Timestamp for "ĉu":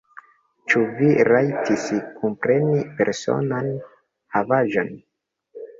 0.71-0.81